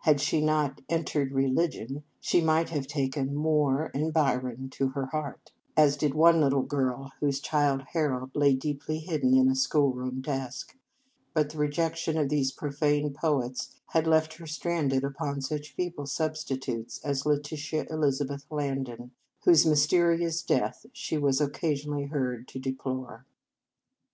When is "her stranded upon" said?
14.34-15.40